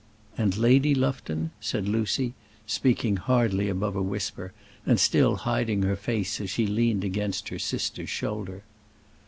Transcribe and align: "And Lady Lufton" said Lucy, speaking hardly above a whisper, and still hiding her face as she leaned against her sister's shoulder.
"And 0.35 0.57
Lady 0.57 0.95
Lufton" 0.95 1.51
said 1.69 1.87
Lucy, 1.87 2.33
speaking 2.65 3.17
hardly 3.17 3.69
above 3.69 3.95
a 3.95 4.01
whisper, 4.01 4.51
and 4.83 4.99
still 4.99 5.35
hiding 5.35 5.83
her 5.83 5.95
face 5.95 6.41
as 6.41 6.49
she 6.49 6.65
leaned 6.65 7.03
against 7.03 7.49
her 7.49 7.59
sister's 7.59 8.09
shoulder. 8.09 8.63